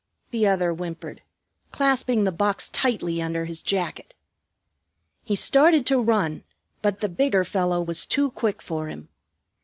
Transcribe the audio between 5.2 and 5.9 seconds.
He started